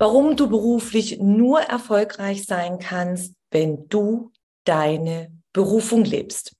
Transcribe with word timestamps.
Warum 0.00 0.34
du 0.34 0.48
beruflich 0.48 1.18
nur 1.18 1.60
erfolgreich 1.60 2.46
sein 2.46 2.78
kannst, 2.78 3.34
wenn 3.50 3.86
du 3.90 4.32
deine 4.64 5.30
Berufung 5.52 6.04
lebst. 6.04 6.56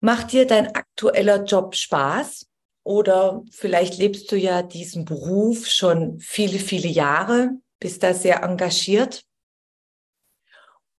Macht 0.00 0.32
dir 0.32 0.44
dein 0.44 0.74
aktueller 0.74 1.44
Job 1.44 1.76
Spaß? 1.76 2.48
Oder 2.82 3.44
vielleicht 3.52 3.96
lebst 3.98 4.32
du 4.32 4.36
ja 4.36 4.62
diesen 4.62 5.04
Beruf 5.04 5.68
schon 5.68 6.18
viele, 6.18 6.58
viele 6.58 6.88
Jahre, 6.88 7.50
bist 7.78 8.02
da 8.02 8.12
sehr 8.12 8.42
engagiert. 8.42 9.24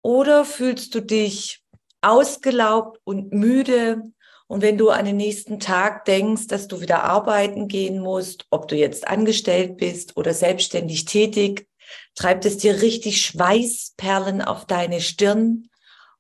Oder 0.03 0.45
fühlst 0.45 0.95
du 0.95 1.01
dich 1.01 1.61
ausgelaugt 2.03 3.01
und 3.03 3.33
müde? 3.33 4.13
Und 4.49 4.63
wenn 4.63 4.79
du 4.79 4.91
an 4.91 5.05
den 5.05 5.17
nächsten 5.17 5.61
Tag 5.61 6.05
denkst, 6.07 6.49
dass 6.49 6.67
du 6.69 6.81
wieder 6.81 7.05
arbeiten 7.05 7.69
gehen 7.69 8.01
musst, 8.01 8.47
ob 8.51 8.67
du 8.67 8.77
jetzt 8.77 9.07
angestellt 9.07 9.77
bist 9.77 10.17
oder 10.17 10.35
selbstständig 10.35 11.05
tätig, 11.05 11.69
treibt 12.15 12.45
es 12.45 12.57
dir 12.57 12.83
richtig 12.83 13.23
Schweißperlen 13.23 14.43
auf 14.43 14.65
deine 14.65 15.01
Stirn 15.01 15.69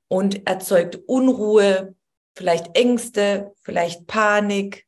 und 0.09 0.47
erzeugt 0.47 1.01
Unruhe, 1.06 1.95
vielleicht 2.37 2.77
Ängste, 2.77 3.55
vielleicht 3.62 4.06
Panik, 4.06 4.87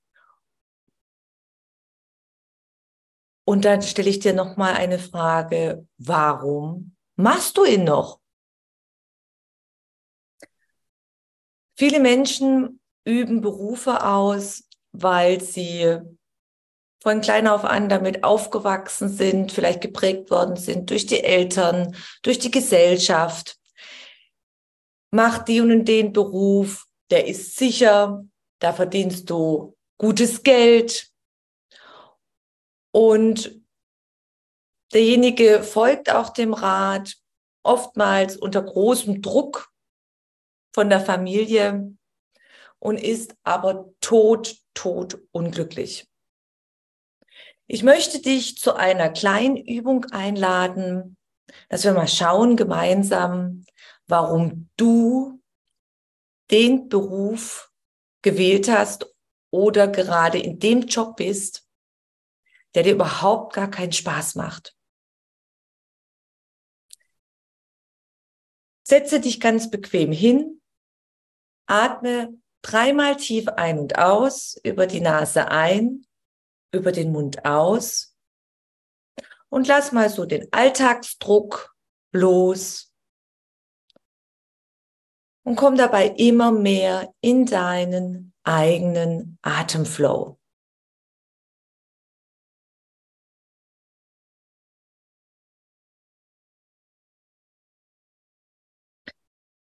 Und 3.50 3.64
dann 3.64 3.82
stelle 3.82 4.08
ich 4.08 4.20
dir 4.20 4.32
noch 4.32 4.56
mal 4.56 4.74
eine 4.74 5.00
Frage: 5.00 5.84
Warum 5.98 6.94
machst 7.16 7.56
du 7.56 7.64
ihn 7.64 7.82
noch? 7.82 8.20
Viele 11.76 11.98
Menschen 11.98 12.79
üben 13.10 13.40
Berufe 13.40 14.04
aus, 14.04 14.64
weil 14.92 15.40
sie 15.40 15.98
von 17.02 17.20
klein 17.20 17.48
auf 17.48 17.64
an 17.64 17.88
damit 17.88 18.24
aufgewachsen 18.24 19.08
sind, 19.08 19.52
vielleicht 19.52 19.80
geprägt 19.80 20.30
worden 20.30 20.56
sind 20.56 20.90
durch 20.90 21.06
die 21.06 21.22
Eltern, 21.22 21.96
durch 22.22 22.38
die 22.38 22.50
Gesellschaft. 22.50 23.56
Mach 25.10 25.38
den 25.38 25.72
und 25.72 25.86
den 25.86 26.12
Beruf, 26.12 26.86
der 27.10 27.26
ist 27.26 27.56
sicher, 27.56 28.24
da 28.60 28.72
verdienst 28.72 29.28
du 29.28 29.76
gutes 29.98 30.42
Geld, 30.42 31.10
und 32.92 33.60
derjenige 34.92 35.62
folgt 35.62 36.10
auch 36.10 36.30
dem 36.30 36.54
Rat, 36.54 37.16
oftmals 37.62 38.36
unter 38.36 38.62
großem 38.62 39.22
Druck 39.22 39.70
von 40.74 40.88
der 40.88 41.00
Familie 41.00 41.96
und 42.80 42.96
ist 42.96 43.36
aber 43.44 43.92
tot, 44.00 44.56
tot 44.74 45.18
unglücklich. 45.30 46.08
Ich 47.68 47.84
möchte 47.84 48.20
dich 48.20 48.58
zu 48.58 48.74
einer 48.74 49.10
kleinen 49.10 49.56
Übung 49.56 50.06
einladen, 50.06 51.16
dass 51.68 51.84
wir 51.84 51.92
mal 51.92 52.08
schauen 52.08 52.56
gemeinsam, 52.56 53.64
warum 54.08 54.68
du 54.76 55.40
den 56.50 56.88
Beruf 56.88 57.70
gewählt 58.22 58.68
hast 58.68 59.14
oder 59.52 59.86
gerade 59.86 60.38
in 60.38 60.58
dem 60.58 60.82
Job 60.82 61.16
bist, 61.16 61.68
der 62.74 62.82
dir 62.82 62.94
überhaupt 62.94 63.54
gar 63.54 63.70
keinen 63.70 63.92
Spaß 63.92 64.34
macht. 64.34 64.76
Setze 68.82 69.20
dich 69.20 69.38
ganz 69.38 69.70
bequem 69.70 70.10
hin, 70.10 70.60
atme 71.66 72.39
dreimal 72.62 73.16
tief 73.16 73.48
ein 73.48 73.78
und 73.78 73.98
aus, 73.98 74.58
über 74.64 74.86
die 74.86 75.00
Nase 75.00 75.48
ein, 75.48 76.06
über 76.72 76.92
den 76.92 77.12
Mund 77.12 77.44
aus 77.44 78.16
und 79.48 79.66
lass 79.66 79.92
mal 79.92 80.08
so 80.08 80.24
den 80.24 80.50
Alltagsdruck 80.52 81.74
los 82.12 82.94
und 85.44 85.56
komm 85.56 85.76
dabei 85.76 86.08
immer 86.08 86.52
mehr 86.52 87.12
in 87.20 87.46
deinen 87.46 88.32
eigenen 88.44 89.38
Atemflow. 89.42 90.38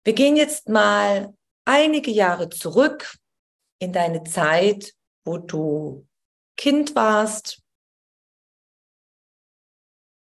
Wir 0.04 0.14
gehen 0.14 0.36
jetzt 0.36 0.70
mal 0.70 1.37
einige 1.68 2.10
Jahre 2.10 2.48
zurück 2.48 3.18
in 3.78 3.92
deine 3.92 4.24
Zeit, 4.24 4.94
wo 5.24 5.36
du 5.36 6.08
Kind 6.56 6.96
warst, 6.96 7.62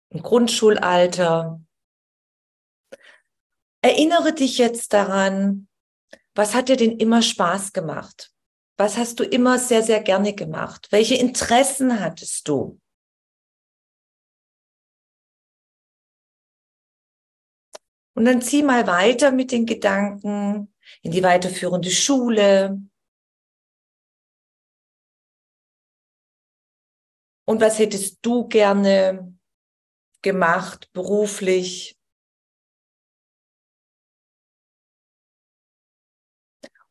im 0.09 0.21
Grundschulalter. 0.21 1.61
Erinnere 3.81 4.33
dich 4.33 4.57
jetzt 4.57 4.93
daran, 4.93 5.67
was 6.35 6.53
hat 6.53 6.69
dir 6.69 6.77
denn 6.77 6.97
immer 6.97 7.21
Spaß 7.21 7.73
gemacht? 7.73 8.33
Was 8.77 8.97
hast 8.97 9.19
du 9.19 9.23
immer 9.23 9.57
sehr, 9.57 9.81
sehr 9.81 10.01
gerne 10.01 10.33
gemacht? 10.35 10.87
Welche 10.91 11.15
Interessen 11.15 11.99
hattest 11.99 12.47
du? 12.47 12.79
Und 18.15 18.25
dann 18.25 18.41
zieh 18.41 18.63
mal 18.63 18.85
weiter 18.85 19.31
mit 19.31 19.51
den 19.51 19.65
Gedanken 19.65 20.73
in 21.01 21.11
die 21.11 21.23
weiterführende 21.23 21.89
Schule. 21.89 22.81
Und 27.45 27.61
was 27.61 27.79
hättest 27.79 28.19
du 28.23 28.47
gerne 28.47 29.33
gemacht 30.21 30.91
beruflich? 30.93 31.97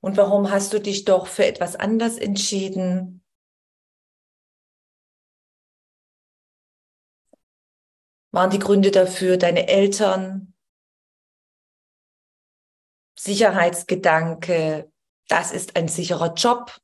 Und 0.01 0.17
warum 0.17 0.51
hast 0.51 0.73
du 0.73 0.81
dich 0.81 1.05
doch 1.05 1.27
für 1.27 1.45
etwas 1.45 1.75
anders 1.77 2.17
entschieden? 2.17 3.25
Waren 8.31 8.51
die 8.51 8.59
Gründe 8.59 8.91
dafür 8.91 9.37
deine 9.37 9.67
Eltern, 9.67 10.46
Sicherheitsgedanke, 13.27 14.91
das 15.29 15.51
ist 15.51 15.77
ein 15.77 15.89
sicherer 15.89 16.35
Job. 16.35 16.79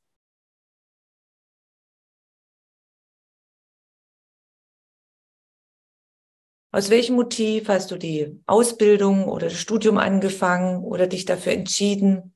Aus 6.73 6.89
welchem 6.89 7.15
Motiv 7.15 7.69
hast 7.69 7.91
du 7.91 7.97
die 7.97 8.41
Ausbildung 8.45 9.29
oder 9.29 9.47
das 9.47 9.59
Studium 9.59 9.97
angefangen 9.97 10.83
oder 10.83 11.07
dich 11.07 11.25
dafür 11.25 11.53
entschieden? 11.53 12.35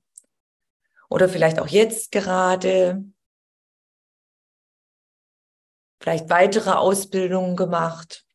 Oder 1.09 1.27
vielleicht 1.27 1.59
auch 1.59 1.67
jetzt 1.67 2.11
gerade? 2.11 3.03
Vielleicht 5.99 6.29
weitere 6.29 6.71
Ausbildungen 6.71 7.55
gemacht? 7.55 8.26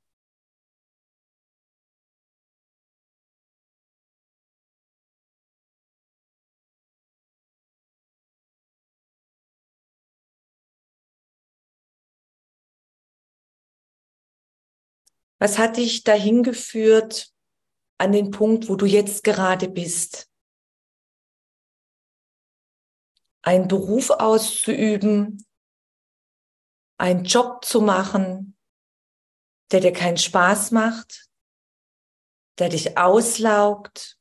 Was 15.42 15.58
hat 15.58 15.76
dich 15.76 16.04
dahin 16.04 16.44
geführt 16.44 17.34
an 17.98 18.12
den 18.12 18.30
Punkt, 18.30 18.68
wo 18.68 18.76
du 18.76 18.86
jetzt 18.86 19.24
gerade 19.24 19.68
bist? 19.68 20.30
Einen 23.42 23.66
Beruf 23.66 24.10
auszuüben, 24.10 25.44
einen 26.96 27.24
Job 27.24 27.64
zu 27.64 27.80
machen, 27.80 28.56
der 29.72 29.80
dir 29.80 29.92
keinen 29.92 30.16
Spaß 30.16 30.70
macht, 30.70 31.28
der 32.60 32.68
dich 32.68 32.96
auslaugt, 32.96 34.20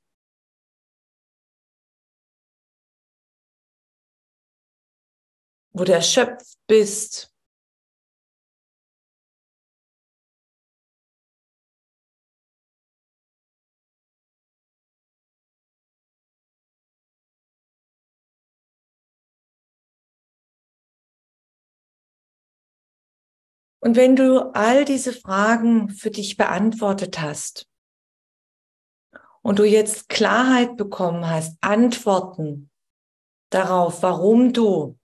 wo 5.72 5.84
du 5.84 5.94
erschöpft 5.94 6.58
bist. 6.66 7.31
Und 23.84 23.96
wenn 23.96 24.16
du 24.16 24.54
all 24.54 24.86
diese 24.86 25.12
Fragen 25.12 25.90
für 25.90 26.12
dich 26.12 26.38
beantwortet 26.38 27.20
hast 27.20 27.68
und 29.42 29.58
du 29.58 29.64
jetzt 29.64 30.08
Klarheit 30.08 30.78
bekommen 30.78 31.28
hast, 31.28 31.58
Antworten 31.62 32.70
darauf, 33.50 34.04
warum 34.04 34.54
du 34.54 35.00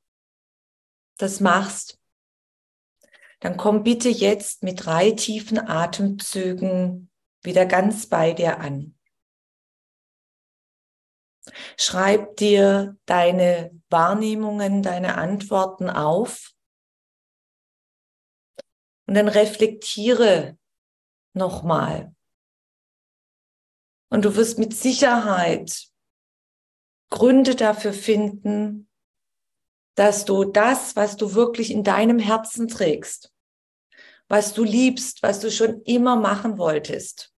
das 1.17 1.39
machst, 1.39 1.99
dann 3.39 3.57
komm 3.57 3.83
bitte 3.83 4.09
jetzt 4.09 4.61
mit 4.61 4.85
drei 4.85 5.11
tiefen 5.11 5.57
Atemzügen 5.57 7.09
wieder 7.41 7.65
ganz 7.65 8.05
bei 8.05 8.33
dir 8.33 8.59
an. 8.59 8.95
Schreib 11.77 12.35
dir 12.37 12.95
deine 13.07 13.71
Wahrnehmungen, 13.89 14.83
deine 14.83 15.17
Antworten 15.17 15.89
auf 15.89 16.53
und 19.07 19.15
dann 19.15 19.27
reflektiere 19.27 20.57
nochmal. 21.33 22.13
Und 24.09 24.25
du 24.25 24.35
wirst 24.35 24.59
mit 24.59 24.73
Sicherheit 24.73 25.87
Gründe 27.09 27.55
dafür 27.55 27.93
finden, 27.93 28.89
dass 29.95 30.25
du 30.25 30.43
das, 30.43 30.95
was 30.95 31.17
du 31.17 31.33
wirklich 31.33 31.71
in 31.71 31.83
deinem 31.83 32.19
Herzen 32.19 32.67
trägst, 32.67 33.33
was 34.27 34.53
du 34.53 34.63
liebst, 34.63 35.23
was 35.23 35.39
du 35.39 35.49
schon 35.49 35.81
immer 35.83 36.15
machen 36.15 36.57
wolltest, 36.57 37.33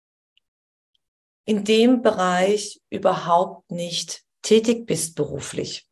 in 1.46 1.64
dem 1.64 2.02
Bereich 2.02 2.82
überhaupt 2.90 3.72
nicht 3.72 4.24
tätig 4.42 4.86
bist 4.86 5.16
beruflich. 5.16 5.89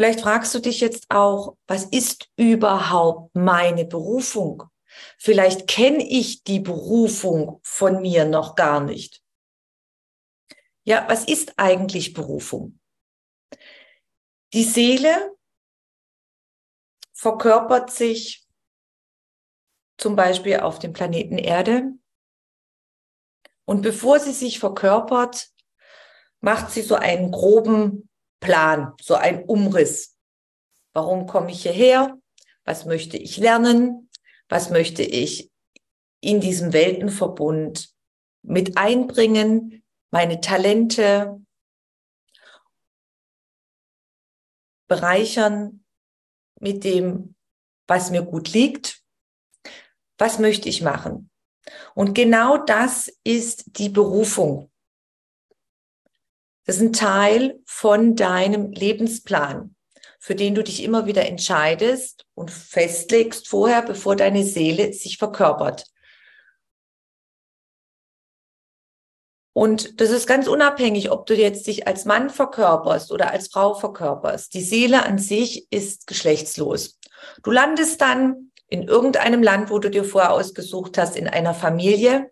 Vielleicht 0.00 0.22
fragst 0.22 0.54
du 0.54 0.60
dich 0.60 0.80
jetzt 0.80 1.10
auch, 1.10 1.58
was 1.66 1.84
ist 1.84 2.30
überhaupt 2.36 3.36
meine 3.36 3.84
Berufung? 3.84 4.62
Vielleicht 5.18 5.68
kenne 5.68 6.02
ich 6.02 6.42
die 6.42 6.58
Berufung 6.58 7.60
von 7.62 8.00
mir 8.00 8.24
noch 8.24 8.54
gar 8.54 8.80
nicht. 8.80 9.22
Ja, 10.84 11.06
was 11.10 11.26
ist 11.26 11.52
eigentlich 11.58 12.14
Berufung? 12.14 12.80
Die 14.54 14.64
Seele 14.64 15.36
verkörpert 17.12 17.90
sich 17.90 18.48
zum 19.98 20.16
Beispiel 20.16 20.60
auf 20.60 20.78
dem 20.78 20.94
Planeten 20.94 21.36
Erde. 21.36 21.92
Und 23.66 23.82
bevor 23.82 24.18
sie 24.18 24.32
sich 24.32 24.60
verkörpert, 24.60 25.50
macht 26.40 26.70
sie 26.70 26.80
so 26.80 26.94
einen 26.94 27.30
groben 27.32 28.09
Plan, 28.40 28.94
so 29.00 29.14
einen 29.14 29.44
Umriss. 29.44 30.16
Warum 30.92 31.26
komme 31.26 31.50
ich 31.50 31.62
hierher? 31.62 32.18
Was 32.64 32.84
möchte 32.84 33.16
ich 33.16 33.36
lernen? 33.36 34.10
Was 34.48 34.70
möchte 34.70 35.02
ich 35.02 35.50
in 36.20 36.40
diesem 36.40 36.72
Weltenverbund 36.72 37.90
mit 38.42 38.76
einbringen? 38.76 39.84
Meine 40.10 40.40
Talente, 40.40 41.40
bereichern 44.90 45.84
mit 46.58 46.82
dem, 46.84 47.36
was 47.86 48.10
mir 48.10 48.22
gut 48.22 48.52
liegt. 48.52 49.02
Was 50.18 50.38
möchte 50.38 50.68
ich 50.68 50.82
machen? 50.82 51.30
Und 51.94 52.14
genau 52.14 52.58
das 52.58 53.10
ist 53.24 53.78
die 53.78 53.88
Berufung. 53.88 54.69
Das 56.66 56.76
ist 56.76 56.82
ein 56.82 56.92
Teil 56.92 57.60
von 57.64 58.16
deinem 58.16 58.70
Lebensplan, 58.72 59.74
für 60.18 60.34
den 60.34 60.54
du 60.54 60.62
dich 60.62 60.82
immer 60.82 61.06
wieder 61.06 61.26
entscheidest 61.26 62.26
und 62.34 62.50
festlegst 62.50 63.48
vorher, 63.48 63.82
bevor 63.82 64.16
deine 64.16 64.44
Seele 64.44 64.92
sich 64.92 65.18
verkörpert. 65.18 65.86
Und 69.52 70.00
das 70.00 70.10
ist 70.10 70.26
ganz 70.26 70.46
unabhängig, 70.46 71.10
ob 71.10 71.26
du 71.26 71.34
jetzt 71.34 71.66
dich 71.66 71.86
als 71.86 72.04
Mann 72.04 72.30
verkörperst 72.30 73.10
oder 73.10 73.30
als 73.30 73.48
Frau 73.48 73.74
verkörperst. 73.74 74.54
Die 74.54 74.62
Seele 74.62 75.04
an 75.04 75.18
sich 75.18 75.66
ist 75.70 76.06
geschlechtslos. 76.06 76.98
Du 77.42 77.50
landest 77.50 78.00
dann 78.00 78.52
in 78.68 78.84
irgendeinem 78.84 79.42
Land, 79.42 79.70
wo 79.70 79.78
du 79.80 79.90
dir 79.90 80.04
vorher 80.04 80.32
ausgesucht 80.32 80.96
hast, 80.96 81.16
in 81.16 81.26
einer 81.26 81.54
Familie. 81.54 82.30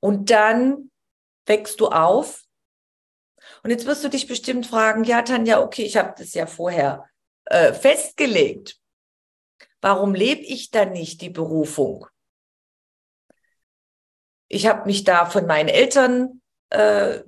Und 0.00 0.30
dann 0.30 0.90
wächst 1.46 1.80
du 1.80 1.86
auf. 1.88 2.42
Und 3.62 3.70
jetzt 3.70 3.86
wirst 3.86 4.04
du 4.04 4.08
dich 4.08 4.26
bestimmt 4.26 4.66
fragen, 4.66 5.04
ja, 5.04 5.22
Tanja, 5.22 5.60
okay, 5.60 5.82
ich 5.82 5.96
habe 5.96 6.14
das 6.16 6.34
ja 6.34 6.46
vorher 6.46 7.08
äh, 7.46 7.72
festgelegt. 7.72 8.78
Warum 9.80 10.14
lebe 10.14 10.42
ich 10.42 10.70
dann 10.70 10.92
nicht 10.92 11.20
die 11.20 11.30
Berufung? 11.30 12.06
ich 14.50 14.66
habe 14.66 14.84
mich 14.84 15.04
da 15.04 15.24
von 15.24 15.46
meinen 15.46 15.68
Eltern 15.68 16.42
äh, 16.70 17.20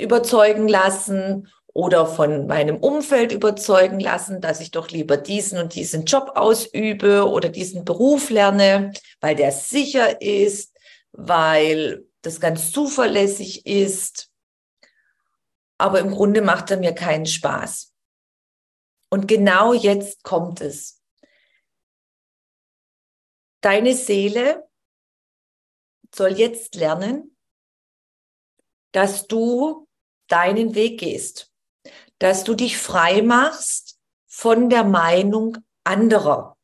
überzeugen 0.00 0.66
lassen 0.66 1.48
oder 1.72 2.06
von 2.06 2.46
meinem 2.46 2.78
Umfeld 2.78 3.30
überzeugen 3.30 4.00
lassen, 4.00 4.40
dass 4.40 4.60
ich 4.60 4.70
doch 4.70 4.88
lieber 4.88 5.16
diesen 5.16 5.58
und 5.58 5.74
diesen 5.74 6.06
Job 6.06 6.32
ausübe 6.34 7.28
oder 7.28 7.50
diesen 7.50 7.84
Beruf 7.84 8.30
lerne, 8.30 8.92
weil 9.20 9.36
der 9.36 9.52
sicher 9.52 10.22
ist, 10.22 10.74
weil 11.12 12.06
das 12.22 12.40
ganz 12.40 12.72
zuverlässig 12.72 13.66
ist. 13.66 14.30
Aber 15.78 16.00
im 16.00 16.10
Grunde 16.10 16.40
macht 16.42 16.70
er 16.70 16.76
mir 16.76 16.94
keinen 16.94 17.26
Spaß. 17.26 17.92
Und 19.10 19.28
genau 19.28 19.72
jetzt 19.72 20.22
kommt 20.22 20.60
es. 20.60 21.02
Deine 23.60 23.94
Seele 23.94 24.68
soll 26.14 26.32
jetzt 26.32 26.74
lernen, 26.74 27.36
dass 28.92 29.26
du 29.26 29.88
deinen 30.28 30.74
Weg 30.74 31.00
gehst, 31.00 31.52
dass 32.18 32.44
du 32.44 32.54
dich 32.54 32.78
frei 32.78 33.22
machst 33.22 33.98
von 34.26 34.70
der 34.70 34.84
Meinung 34.84 35.58
anderer. 35.84 36.56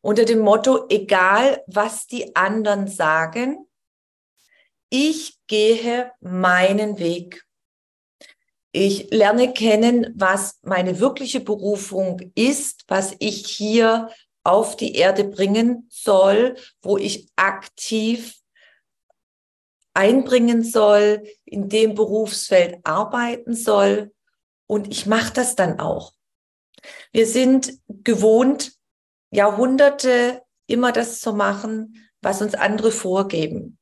Unter 0.00 0.24
dem 0.24 0.40
Motto, 0.40 0.86
egal 0.88 1.62
was 1.66 2.06
die 2.06 2.36
anderen 2.36 2.86
sagen, 2.86 3.66
ich 4.90 5.37
gehe 5.48 6.12
meinen 6.20 6.98
Weg. 6.98 7.44
Ich 8.70 9.10
lerne 9.10 9.52
kennen, 9.52 10.12
was 10.14 10.58
meine 10.62 11.00
wirkliche 11.00 11.40
Berufung 11.40 12.20
ist, 12.34 12.84
was 12.86 13.16
ich 13.18 13.46
hier 13.46 14.10
auf 14.44 14.76
die 14.76 14.94
Erde 14.94 15.24
bringen 15.24 15.88
soll, 15.90 16.56
wo 16.82 16.96
ich 16.96 17.28
aktiv 17.36 18.36
einbringen 19.94 20.62
soll, 20.62 21.24
in 21.44 21.68
dem 21.68 21.94
Berufsfeld 21.94 22.78
arbeiten 22.84 23.54
soll. 23.54 24.14
Und 24.66 24.88
ich 24.88 25.06
mache 25.06 25.32
das 25.32 25.56
dann 25.56 25.80
auch. 25.80 26.12
Wir 27.10 27.26
sind 27.26 27.80
gewohnt, 27.88 28.72
Jahrhunderte 29.30 30.42
immer 30.66 30.92
das 30.92 31.20
zu 31.20 31.32
machen, 31.32 32.08
was 32.20 32.42
uns 32.42 32.54
andere 32.54 32.92
vorgeben. 32.92 33.77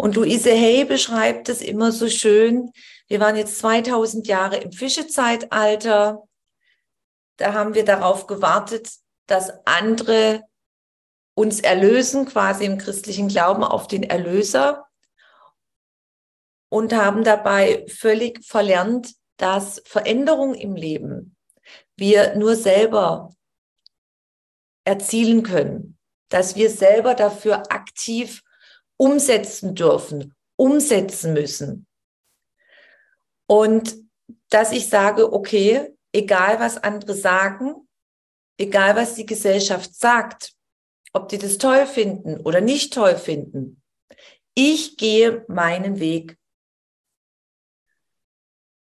Und 0.00 0.16
Luise 0.16 0.52
Hay 0.52 0.86
beschreibt 0.86 1.50
es 1.50 1.60
immer 1.60 1.92
so 1.92 2.08
schön. 2.08 2.72
Wir 3.06 3.20
waren 3.20 3.36
jetzt 3.36 3.58
2000 3.58 4.26
Jahre 4.26 4.56
im 4.56 4.72
Fischezeitalter. 4.72 6.26
Da 7.36 7.52
haben 7.52 7.74
wir 7.74 7.84
darauf 7.84 8.26
gewartet, 8.26 8.90
dass 9.26 9.52
andere 9.66 10.42
uns 11.34 11.60
erlösen, 11.60 12.24
quasi 12.24 12.64
im 12.64 12.78
christlichen 12.78 13.28
Glauben 13.28 13.62
auf 13.62 13.88
den 13.88 14.02
Erlöser 14.02 14.86
und 16.70 16.94
haben 16.94 17.22
dabei 17.22 17.84
völlig 17.86 18.42
verlernt, 18.42 19.12
dass 19.36 19.82
Veränderung 19.84 20.54
im 20.54 20.76
Leben 20.76 21.36
wir 21.96 22.36
nur 22.36 22.56
selber 22.56 23.34
erzielen 24.84 25.42
können, 25.42 25.98
dass 26.30 26.56
wir 26.56 26.70
selber 26.70 27.14
dafür 27.14 27.70
aktiv 27.70 28.42
umsetzen 29.00 29.74
dürfen, 29.74 30.34
umsetzen 30.56 31.32
müssen. 31.32 31.86
Und 33.46 33.96
dass 34.50 34.72
ich 34.72 34.90
sage, 34.90 35.32
okay, 35.32 35.96
egal 36.12 36.60
was 36.60 36.76
andere 36.76 37.14
sagen, 37.14 37.88
egal 38.58 38.96
was 38.96 39.14
die 39.14 39.24
Gesellschaft 39.24 39.94
sagt, 39.94 40.52
ob 41.14 41.30
die 41.30 41.38
das 41.38 41.56
toll 41.56 41.86
finden 41.86 42.40
oder 42.42 42.60
nicht 42.60 42.92
toll 42.92 43.16
finden. 43.16 43.82
Ich 44.54 44.98
gehe 44.98 45.46
meinen 45.48 45.98
Weg. 45.98 46.36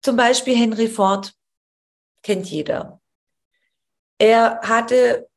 Zum 0.02 0.16
Beispiel 0.16 0.56
Henry 0.56 0.88
Ford, 0.88 1.34
kennt 2.24 2.50
jeder. 2.50 3.02
Er 4.18 4.62
hatte 4.62 5.30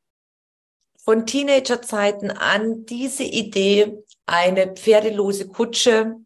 von 0.99 1.26
Teenagerzeiten 1.26 2.30
an 2.30 2.87
diese 2.87 3.25
Idee, 3.25 4.04
eine 4.28 4.75
pferdelose 4.75 5.49
Kutsche 5.49 6.16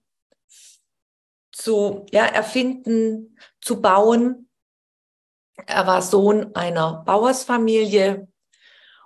zu 1.53 2.05
ja, 2.11 2.27
erfinden, 2.27 3.39
zu 3.61 3.81
bauen. 3.81 4.49
Er 5.67 5.87
war 5.87 6.03
Sohn 6.03 6.55
einer 6.57 7.05
Bauersfamilie. 7.05 8.27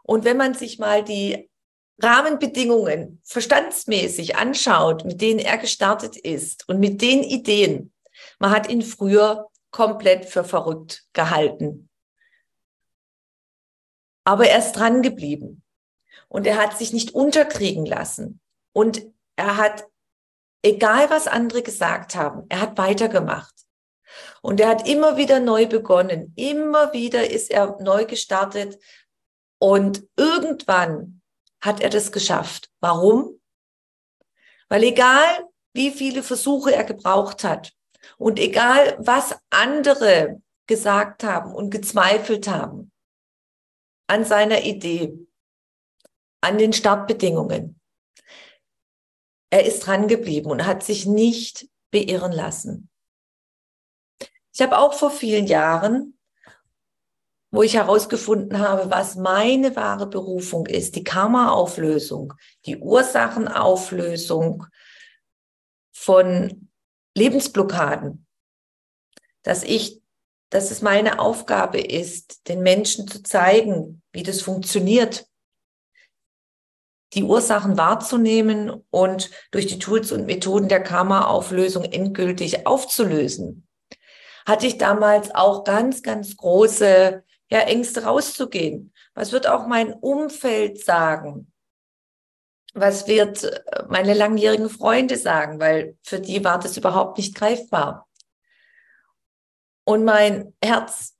Und 0.03 0.25
wenn 0.25 0.39
man 0.39 0.55
sich 0.55 0.79
mal 0.79 1.05
die 1.05 1.51
Rahmenbedingungen 1.99 3.21
verstandsmäßig 3.25 4.37
anschaut, 4.37 5.05
mit 5.05 5.21
denen 5.21 5.41
er 5.41 5.59
gestartet 5.59 6.17
ist 6.17 6.67
und 6.69 6.81
mit 6.81 7.03
den 7.03 7.23
Ideen, 7.23 7.93
man 8.39 8.51
hat 8.51 8.71
ihn 8.71 8.83
früher 8.83 9.49
komplett 9.71 10.25
für 10.25 10.45
verrückt 10.45 11.05
gehalten. 11.13 11.91
Aber 14.25 14.49
er 14.49 14.59
ist 14.59 14.73
dran 14.73 15.03
geblieben 15.03 15.63
und 16.29 16.47
er 16.47 16.57
hat 16.57 16.79
sich 16.79 16.95
nicht 16.95 17.15
unterkriegen 17.15 17.85
lassen 17.85 18.41
und 18.77 19.11
er 19.37 19.57
hat, 19.57 19.89
egal 20.63 21.09
was 21.09 21.29
andere 21.29 21.63
gesagt 21.63 22.15
haben, 22.15 22.45
er 22.51 22.61
hat 22.61 22.77
weitergemacht. 22.77 23.55
Und 24.43 24.61
er 24.61 24.69
hat 24.69 24.87
immer 24.87 25.17
wieder 25.17 25.41
neu 25.41 25.65
begonnen. 25.65 26.35
Immer 26.37 26.93
wieder 26.93 27.31
ist 27.31 27.51
er 27.51 27.79
neu 27.81 28.05
gestartet. 28.05 28.79
Und 29.59 30.07
irgendwann 30.17 31.23
hat 31.63 31.81
er 31.81 31.89
das 31.89 32.13
geschafft. 32.13 32.71
Warum? 32.81 33.41
Weil 34.69 34.83
egal, 34.83 35.49
wie 35.73 35.91
viele 35.91 36.23
Versuche 36.23 36.75
er 36.75 36.85
gebraucht 36.85 37.45
hat 37.45 37.73
und 38.19 38.39
egal, 38.39 38.95
was 38.99 39.39
andere 39.49 40.43
gesagt 40.67 41.25
haben 41.25 41.55
und 41.55 41.71
gezweifelt 41.71 42.47
haben 42.47 42.93
an 44.07 44.27
seiner 44.27 44.65
Idee, 44.65 45.19
an 46.43 46.59
den 46.59 46.75
Startbedingungen, 46.75 47.81
er 49.51 49.65
ist 49.65 49.87
dran 49.87 50.09
geblieben 50.09 50.51
und 50.51 50.67
hat 50.67 50.83
sich 50.83 51.07
nicht 51.07 51.69
beirren 51.91 52.33
lassen. 52.33 52.89
Ich 54.53 54.63
habe 54.63 54.79
auch 54.79 54.95
vor 54.95 55.11
vielen 55.11 55.47
Jahren, 55.47 56.19
wo 57.51 57.63
ich 57.63 57.75
herausgefunden 57.75 58.59
habe, 58.59 58.91
was 58.91 59.17
meine 59.17 59.77
wahre 59.77 60.07
Berufung 60.07 60.67
ist, 60.67 60.97
die 60.97 61.05
Karma-Auflösung, 61.05 62.35
die 62.67 62.79
Ursachenauflösung 62.79 64.67
von 65.93 66.69
Lebensblockaden, 67.15 68.27
dass 69.43 69.63
ich, 69.63 70.03
dass 70.51 70.71
es 70.71 70.83
meine 70.83 71.19
Aufgabe 71.19 71.81
ist, 71.81 72.49
den 72.49 72.63
Menschen 72.63 73.09
zu 73.09 73.23
zeigen, 73.23 74.03
wie 74.13 74.23
das 74.23 74.43
funktioniert, 74.43 75.27
die 77.15 77.23
Ursachen 77.23 77.77
wahrzunehmen 77.77 78.71
und 78.91 79.31
durch 79.51 79.67
die 79.67 79.79
Tools 79.79 80.13
und 80.13 80.27
Methoden 80.27 80.69
der 80.69 80.83
Karma-Auflösung 80.83 81.85
endgültig 81.85 82.67
aufzulösen, 82.67 83.67
hatte 84.47 84.67
ich 84.67 84.79
damals 84.79 85.35
auch 85.35 85.65
ganz, 85.65 86.03
ganz 86.03 86.37
große 86.37 87.25
ja, 87.51 87.61
Ängste 87.61 88.05
rauszugehen. 88.05 88.93
Was 89.15 89.33
wird 89.33 89.47
auch 89.47 89.67
mein 89.67 89.93
Umfeld 89.93 90.85
sagen? 90.85 91.53
Was 92.75 93.07
wird 93.07 93.45
äh, 93.45 93.85
meine 93.89 94.15
langjährigen 94.15 94.69
Freunde 94.69 95.17
sagen? 95.17 95.59
Weil 95.61 95.97
für 96.03 96.21
die 96.21 96.45
war 96.45 96.59
das 96.59 96.77
überhaupt 96.77 97.19
nicht 97.19 97.35
greifbar. 97.35 98.07
Und 99.85 100.05
mein 100.05 100.55
Herz, 100.63 101.17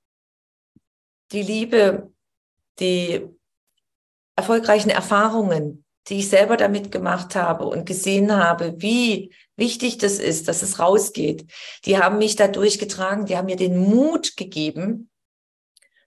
die 1.31 1.41
Liebe, 1.41 2.11
die 2.79 3.27
erfolgreichen 4.37 4.89
Erfahrungen, 4.89 5.83
die 6.07 6.19
ich 6.19 6.29
selber 6.29 6.55
damit 6.55 6.91
gemacht 6.91 7.35
habe 7.35 7.65
und 7.65 7.85
gesehen 7.85 8.31
habe, 8.31 8.75
wie 8.77 9.33
wichtig 9.57 9.97
das 9.97 10.19
ist, 10.19 10.47
dass 10.47 10.61
es 10.61 10.79
rausgeht, 10.79 11.51
die 11.83 11.97
haben 11.97 12.19
mich 12.19 12.37
da 12.37 12.47
durchgetragen, 12.47 13.25
die 13.25 13.35
haben 13.35 13.47
mir 13.47 13.57
den 13.57 13.77
Mut 13.77 14.37
gegeben, 14.37 15.09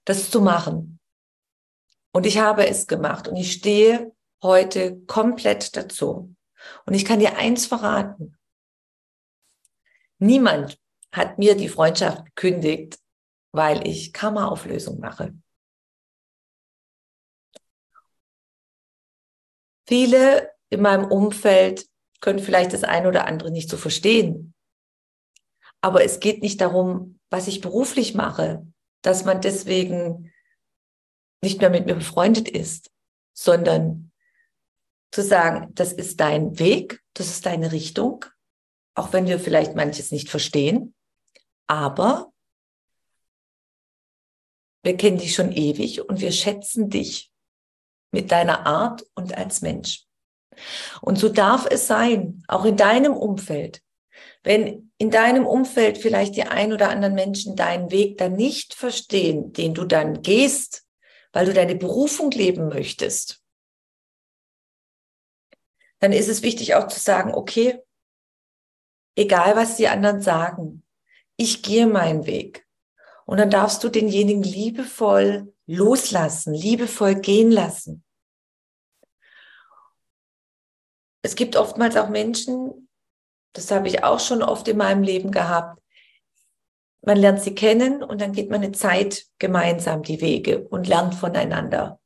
das 0.06 0.30
zu 0.30 0.40
machen. 0.40 0.98
Und 2.12 2.24
ich 2.24 2.38
habe 2.38 2.66
es 2.66 2.86
gemacht 2.86 3.28
und 3.28 3.36
ich 3.36 3.52
stehe 3.52 4.12
heute 4.42 5.00
komplett 5.02 5.76
dazu. 5.76 6.34
Und 6.86 6.94
ich 6.94 7.04
kann 7.04 7.18
dir 7.18 7.36
eins 7.36 7.66
verraten. 7.66 8.36
Niemand 10.18 10.78
hat 11.12 11.38
mir 11.38 11.56
die 11.56 11.68
Freundschaft 11.68 12.24
gekündigt, 12.26 12.98
weil 13.52 13.86
ich 13.86 14.12
Karma-Auflösung 14.12 15.00
mache. 15.00 15.34
Viele 19.90 20.52
in 20.68 20.82
meinem 20.82 21.10
Umfeld 21.10 21.88
können 22.20 22.38
vielleicht 22.38 22.72
das 22.72 22.84
eine 22.84 23.08
oder 23.08 23.26
andere 23.26 23.50
nicht 23.50 23.68
so 23.68 23.76
verstehen. 23.76 24.54
Aber 25.80 26.04
es 26.04 26.20
geht 26.20 26.42
nicht 26.42 26.60
darum, 26.60 27.18
was 27.28 27.48
ich 27.48 27.60
beruflich 27.60 28.14
mache, 28.14 28.64
dass 29.02 29.24
man 29.24 29.40
deswegen 29.40 30.32
nicht 31.42 31.60
mehr 31.60 31.70
mit 31.70 31.86
mir 31.86 31.96
befreundet 31.96 32.48
ist, 32.48 32.92
sondern 33.32 34.12
zu 35.10 35.24
sagen, 35.24 35.74
das 35.74 35.92
ist 35.92 36.20
dein 36.20 36.60
Weg, 36.60 37.02
das 37.14 37.26
ist 37.26 37.44
deine 37.44 37.72
Richtung, 37.72 38.24
auch 38.94 39.12
wenn 39.12 39.26
wir 39.26 39.40
vielleicht 39.40 39.74
manches 39.74 40.12
nicht 40.12 40.30
verstehen, 40.30 40.94
aber 41.66 42.32
wir 44.84 44.96
kennen 44.96 45.18
dich 45.18 45.34
schon 45.34 45.50
ewig 45.50 46.08
und 46.08 46.20
wir 46.20 46.30
schätzen 46.30 46.90
dich 46.90 47.29
mit 48.10 48.30
deiner 48.32 48.66
Art 48.66 49.04
und 49.14 49.36
als 49.36 49.62
Mensch. 49.62 50.04
Und 51.00 51.18
so 51.18 51.28
darf 51.28 51.66
es 51.70 51.86
sein, 51.86 52.42
auch 52.48 52.64
in 52.64 52.76
deinem 52.76 53.14
Umfeld. 53.14 53.82
Wenn 54.42 54.92
in 54.98 55.10
deinem 55.10 55.46
Umfeld 55.46 55.98
vielleicht 55.98 56.36
die 56.36 56.44
ein 56.44 56.72
oder 56.72 56.90
anderen 56.90 57.14
Menschen 57.14 57.56
deinen 57.56 57.90
Weg 57.90 58.18
dann 58.18 58.34
nicht 58.34 58.74
verstehen, 58.74 59.52
den 59.52 59.74
du 59.74 59.84
dann 59.84 60.22
gehst, 60.22 60.84
weil 61.32 61.46
du 61.46 61.54
deine 61.54 61.74
Berufung 61.74 62.30
leben 62.30 62.68
möchtest, 62.68 63.42
dann 66.00 66.12
ist 66.12 66.28
es 66.28 66.42
wichtig 66.42 66.74
auch 66.74 66.88
zu 66.88 66.98
sagen, 66.98 67.34
okay, 67.34 67.80
egal 69.16 69.56
was 69.56 69.76
die 69.76 69.88
anderen 69.88 70.20
sagen, 70.20 70.82
ich 71.36 71.62
gehe 71.62 71.86
meinen 71.86 72.26
Weg. 72.26 72.66
Und 73.30 73.36
dann 73.36 73.48
darfst 73.48 73.84
du 73.84 73.88
denjenigen 73.88 74.42
liebevoll 74.42 75.54
loslassen, 75.66 76.52
liebevoll 76.52 77.14
gehen 77.14 77.52
lassen. 77.52 78.02
Es 81.22 81.36
gibt 81.36 81.54
oftmals 81.54 81.96
auch 81.96 82.08
Menschen, 82.08 82.88
das 83.52 83.70
habe 83.70 83.86
ich 83.86 84.02
auch 84.02 84.18
schon 84.18 84.42
oft 84.42 84.66
in 84.66 84.78
meinem 84.78 85.04
Leben 85.04 85.30
gehabt, 85.30 85.80
man 87.02 87.18
lernt 87.18 87.40
sie 87.40 87.54
kennen 87.54 88.02
und 88.02 88.20
dann 88.20 88.32
geht 88.32 88.50
man 88.50 88.64
eine 88.64 88.72
Zeit 88.72 89.26
gemeinsam 89.38 90.02
die 90.02 90.20
Wege 90.20 90.66
und 90.66 90.88
lernt 90.88 91.14
voneinander. 91.14 92.00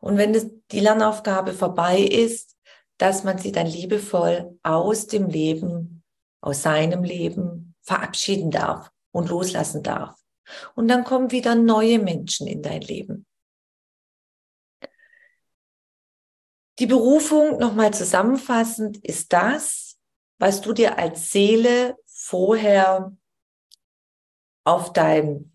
Und 0.00 0.18
wenn 0.18 0.60
die 0.72 0.80
Lernaufgabe 0.80 1.52
vorbei 1.52 2.00
ist, 2.00 2.56
dass 2.98 3.22
man 3.22 3.38
sie 3.38 3.52
dann 3.52 3.68
liebevoll 3.68 4.58
aus 4.64 5.06
dem 5.06 5.28
Leben, 5.28 6.02
aus 6.40 6.62
seinem 6.62 7.04
Leben 7.04 7.76
verabschieden 7.82 8.50
darf 8.50 8.90
und 9.12 9.28
loslassen 9.28 9.84
darf. 9.84 10.19
Und 10.74 10.88
dann 10.88 11.04
kommen 11.04 11.30
wieder 11.30 11.54
neue 11.54 11.98
Menschen 11.98 12.46
in 12.46 12.62
dein 12.62 12.80
Leben. 12.82 13.26
Die 16.78 16.86
Berufung, 16.86 17.58
nochmal 17.58 17.92
zusammenfassend, 17.92 18.96
ist 19.04 19.32
das, 19.32 19.98
was 20.38 20.62
du 20.62 20.72
dir 20.72 20.98
als 20.98 21.30
Seele 21.30 21.96
vorher 22.06 23.14
auf 24.64 24.92
deinem 24.92 25.52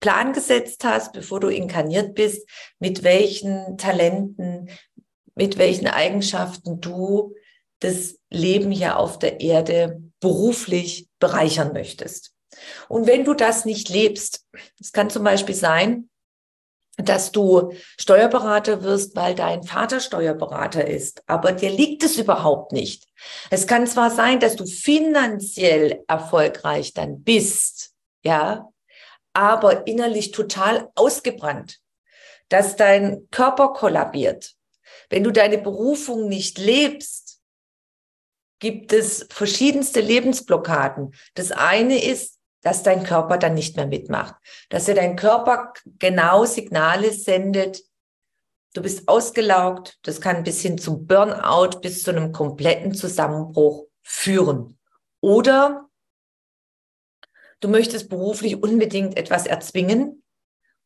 Plan 0.00 0.32
gesetzt 0.32 0.84
hast, 0.84 1.12
bevor 1.12 1.40
du 1.40 1.48
inkarniert 1.48 2.14
bist, 2.14 2.46
mit 2.78 3.02
welchen 3.02 3.78
Talenten, 3.78 4.68
mit 5.34 5.56
welchen 5.56 5.86
Eigenschaften 5.86 6.80
du 6.80 7.34
das 7.78 8.18
Leben 8.28 8.70
hier 8.70 8.98
auf 8.98 9.18
der 9.18 9.40
Erde 9.40 10.02
beruflich 10.20 11.08
bereichern 11.18 11.72
möchtest. 11.72 12.34
Und 12.88 13.06
wenn 13.06 13.24
du 13.24 13.34
das 13.34 13.64
nicht 13.64 13.88
lebst, 13.88 14.46
es 14.80 14.92
kann 14.92 15.10
zum 15.10 15.24
Beispiel 15.24 15.54
sein, 15.54 16.08
dass 16.98 17.32
du 17.32 17.72
Steuerberater 17.98 18.82
wirst, 18.82 19.16
weil 19.16 19.34
dein 19.34 19.62
Vater 19.62 20.00
Steuerberater 20.00 20.86
ist, 20.86 21.22
aber 21.26 21.52
dir 21.52 21.70
liegt 21.70 22.02
es 22.02 22.18
überhaupt 22.18 22.72
nicht. 22.72 23.06
Es 23.50 23.66
kann 23.66 23.86
zwar 23.86 24.10
sein, 24.10 24.40
dass 24.40 24.56
du 24.56 24.66
finanziell 24.66 26.04
erfolgreich 26.06 26.92
dann 26.92 27.22
bist, 27.22 27.92
ja, 28.24 28.68
aber 29.32 29.86
innerlich 29.86 30.32
total 30.32 30.90
ausgebrannt, 30.94 31.80
dass 32.48 32.76
dein 32.76 33.26
Körper 33.30 33.72
kollabiert. 33.72 34.54
Wenn 35.08 35.24
du 35.24 35.30
deine 35.30 35.58
Berufung 35.58 36.28
nicht 36.28 36.58
lebst, 36.58 37.40
gibt 38.58 38.92
es 38.92 39.26
verschiedenste 39.30 40.00
Lebensblockaden. 40.00 41.14
Das 41.34 41.50
eine 41.50 42.04
ist, 42.04 42.38
dass 42.62 42.82
dein 42.82 43.04
Körper 43.04 43.36
dann 43.36 43.54
nicht 43.54 43.76
mehr 43.76 43.86
mitmacht. 43.86 44.34
Dass 44.70 44.86
dir 44.86 44.94
dein 44.94 45.16
Körper 45.16 45.72
genau 45.98 46.44
Signale 46.44 47.12
sendet, 47.12 47.82
du 48.74 48.82
bist 48.82 49.08
ausgelaugt, 49.08 49.98
das 50.02 50.20
kann 50.20 50.44
bis 50.44 50.62
hin 50.62 50.78
zum 50.78 51.06
Burnout, 51.06 51.80
bis 51.80 52.02
zu 52.02 52.10
einem 52.10 52.32
kompletten 52.32 52.94
Zusammenbruch 52.94 53.86
führen. 54.02 54.78
Oder 55.20 55.88
du 57.60 57.68
möchtest 57.68 58.08
beruflich 58.08 58.62
unbedingt 58.62 59.16
etwas 59.16 59.46
erzwingen 59.46 60.22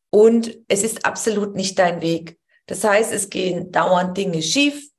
und 0.09 0.57
es 0.67 0.83
ist 0.83 1.05
absolut 1.05 1.55
nicht 1.55 1.79
dein 1.79 2.01
Weg. 2.01 2.39
Das 2.65 2.83
heißt, 2.83 3.13
es 3.13 3.29
gehen 3.29 3.71
dauernd 3.71 4.17
Dinge 4.17 4.41
schief, 4.41 4.89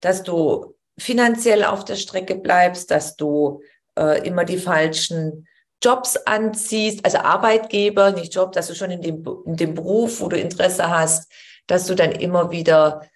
dass 0.00 0.22
du 0.22 0.76
finanziell 0.98 1.64
auf 1.64 1.84
der 1.84 1.96
Strecke 1.96 2.36
bleibst, 2.36 2.90
dass 2.90 3.16
du 3.16 3.62
äh, 3.98 4.26
immer 4.26 4.44
die 4.44 4.58
falschen 4.58 5.46
Jobs 5.82 6.16
anziehst, 6.16 7.04
also 7.04 7.18
Arbeitgeber, 7.18 8.12
nicht 8.12 8.34
Job, 8.34 8.52
dass 8.52 8.68
du 8.68 8.74
schon 8.74 8.90
in 8.90 9.02
dem, 9.02 9.26
in 9.44 9.56
dem 9.56 9.74
Beruf, 9.74 10.20
wo 10.20 10.28
du 10.28 10.38
Interesse 10.38 10.88
hast, 10.88 11.30
dass 11.66 11.86
du 11.86 11.94
dann 11.94 12.12
immer 12.12 12.50
wieder 12.50 13.08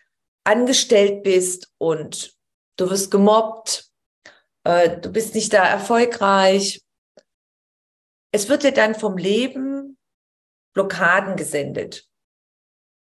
angestellt 0.45 1.23
bist 1.23 1.73
und 1.79 2.37
du 2.77 2.91
wirst 2.91 3.11
gemobbt, 3.11 3.91
äh, 4.65 4.99
du 4.99 5.11
bist 5.11 5.35
nicht 5.35 5.53
da 5.53 5.65
erfolgreich. 5.65 6.83
Es 8.33 8.49
wird 8.49 8.63
dir 8.63 8.73
dann 8.73 8.95
vom 8.95 9.17
Leben 9.17 9.99
Blockaden 10.75 11.37
gesendet. 11.37 12.07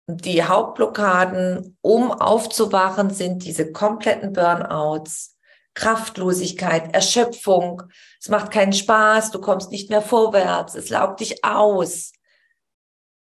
Und 0.07 0.25
die 0.25 0.43
Hauptblockaden, 0.43 1.77
um 1.81 2.13
aufzuwachen, 2.13 3.11
sind 3.11 3.45
diese 3.45 3.73
kompletten 3.73 4.33
Burnouts, 4.33 5.37
Kraftlosigkeit, 5.75 6.95
Erschöpfung. 6.95 7.83
Es 8.21 8.29
macht 8.29 8.51
keinen 8.51 8.73
Spaß, 8.73 9.31
du 9.31 9.41
kommst 9.41 9.71
nicht 9.71 9.91
mehr 9.91 10.03
vorwärts, 10.03 10.75
es 10.75 10.91
laugt 10.91 11.21
dich 11.21 11.45
aus. 11.45 12.13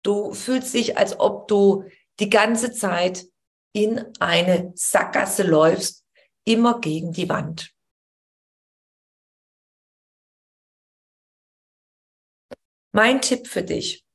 Du 0.03 0.33
fühlst 0.33 0.73
dich, 0.73 0.97
als 0.97 1.19
ob 1.19 1.47
du 1.47 1.85
die 2.19 2.29
ganze 2.29 2.73
Zeit 2.73 3.25
in 3.73 4.05
eine 4.19 4.71
Sackgasse 4.75 5.43
läufst, 5.43 6.05
immer 6.45 6.79
gegen 6.79 7.11
die 7.11 7.29
Wand. 7.29 7.73
Mein 12.91 13.21
Tipp 13.21 13.47
für 13.47 13.63
dich. 13.63 14.05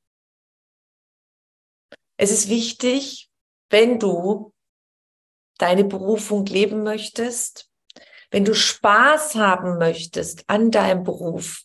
Es 2.17 2.31
ist 2.31 2.47
wichtig, 2.47 3.29
wenn 3.69 3.99
du 3.99 4.53
deine 5.57 5.83
Berufung 5.83 6.45
leben 6.45 6.83
möchtest, 6.83 7.68
wenn 8.31 8.45
du 8.45 8.53
Spaß 8.53 9.35
haben 9.35 9.77
möchtest 9.77 10.49
an 10.49 10.71
deinem 10.71 11.03
Beruf, 11.03 11.63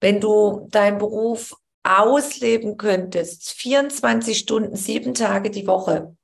wenn 0.00 0.20
du 0.20 0.66
deinen 0.70 0.98
Beruf 0.98 1.54
ausleben 1.82 2.76
könntest, 2.76 3.50
24 3.52 4.38
Stunden, 4.38 4.76
sieben 4.76 5.14
Tage 5.14 5.50
die 5.50 5.66
Woche. 5.66 6.16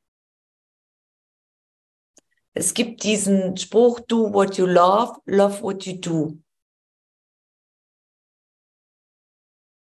Es 2.55 2.75
gibt 2.75 3.03
diesen 3.05 3.57
Spruch, 3.57 4.01
do 4.01 4.33
what 4.33 4.57
you 4.57 4.67
love, 4.67 5.21
love 5.25 5.63
what 5.63 5.85
you 5.87 5.97
do. 5.97 6.39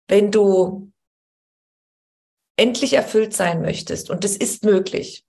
Wenn 0.09 0.31
du 0.31 0.91
endlich 2.57 2.93
erfüllt 2.93 3.33
sein 3.33 3.61
möchtest, 3.61 4.09
und 4.09 4.25
es 4.25 4.35
ist 4.35 4.63
möglich, 4.63 5.26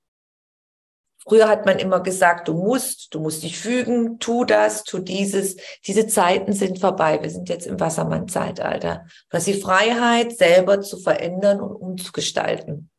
Früher 1.29 1.49
hat 1.49 1.67
man 1.67 1.79
immer 1.79 2.01
gesagt, 2.01 2.49
du 2.49 2.55
musst, 2.55 3.13
du 3.13 3.21
musst 3.21 3.43
dich 3.43 3.59
fügen, 3.59 4.19
tu 4.19 4.47
das, 4.47 4.85
tu 4.85 4.99
dieses. 4.99 5.57
Diese 5.87 6.07
Zeiten 6.07 6.55
sind 6.55 6.79
vorbei. 6.79 7.23
Wir 7.23 7.29
sind 7.29 7.51
jetzt 7.51 7.67
im 7.67 7.79
Wassermann-Zeitalter. 7.79 9.05
Du 9.29 9.37
hast 9.37 9.47
die 9.47 9.61
Freiheit, 9.61 10.37
selber 10.37 10.81
zu 10.81 10.99
verändern 10.99 11.61
und 11.61 11.77
umzugestalten. 11.77 12.91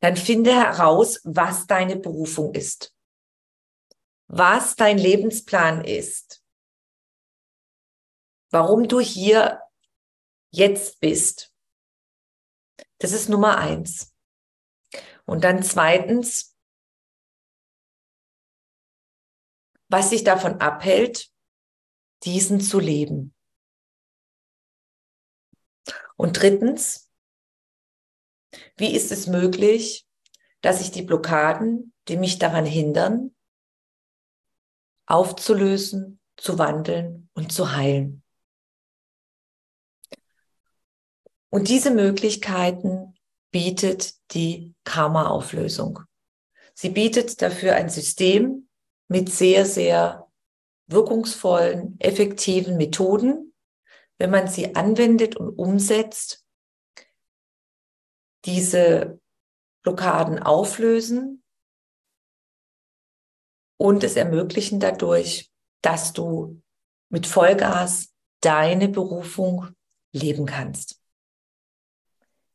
Dann 0.00 0.16
finde 0.16 0.52
heraus, 0.52 1.20
was 1.24 1.66
deine 1.66 1.96
Berufung 1.96 2.54
ist. 2.54 2.94
Was 4.26 4.74
dein 4.74 4.96
Lebensplan 4.96 5.84
ist. 5.84 6.42
Warum 8.50 8.88
du 8.88 9.00
hier 9.00 9.60
jetzt 10.50 10.98
bist. 10.98 11.52
Das 12.98 13.12
ist 13.12 13.28
Nummer 13.28 13.58
eins. 13.58 14.11
Und 15.24 15.44
dann 15.44 15.62
zweitens, 15.62 16.56
was 19.88 20.10
sich 20.10 20.24
davon 20.24 20.60
abhält, 20.60 21.30
diesen 22.24 22.60
zu 22.60 22.80
leben. 22.80 23.34
Und 26.16 26.40
drittens, 26.40 27.10
wie 28.76 28.94
ist 28.94 29.12
es 29.12 29.26
möglich, 29.26 30.06
dass 30.60 30.80
ich 30.80 30.90
die 30.90 31.02
Blockaden, 31.02 31.92
die 32.08 32.16
mich 32.16 32.38
daran 32.38 32.64
hindern, 32.64 33.34
aufzulösen, 35.06 36.20
zu 36.36 36.58
wandeln 36.58 37.28
und 37.34 37.52
zu 37.52 37.72
heilen? 37.72 38.22
Und 41.50 41.68
diese 41.68 41.90
Möglichkeiten 41.90 43.11
bietet 43.52 44.14
die 44.32 44.74
Karma-Auflösung. 44.84 46.00
Sie 46.74 46.88
bietet 46.90 47.40
dafür 47.42 47.74
ein 47.74 47.90
System 47.90 48.68
mit 49.08 49.30
sehr, 49.30 49.66
sehr 49.66 50.26
wirkungsvollen, 50.86 51.96
effektiven 52.00 52.76
Methoden, 52.76 53.54
wenn 54.18 54.30
man 54.30 54.48
sie 54.48 54.74
anwendet 54.74 55.36
und 55.36 55.58
umsetzt, 55.58 56.44
diese 58.44 59.20
Blockaden 59.82 60.38
auflösen 60.38 61.42
und 63.76 64.02
es 64.04 64.16
ermöglichen 64.16 64.80
dadurch, 64.80 65.50
dass 65.82 66.12
du 66.12 66.62
mit 67.08 67.26
Vollgas 67.26 68.12
deine 68.40 68.88
Berufung 68.88 69.68
leben 70.12 70.46
kannst. 70.46 71.01